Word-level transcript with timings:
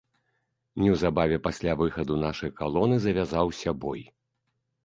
Неўзабаве 0.83 1.37
пасля 1.47 1.75
выхаду 1.83 2.17
нашай 2.25 2.51
калоны 2.63 2.95
завязаўся 3.07 3.75
бой. 3.85 4.01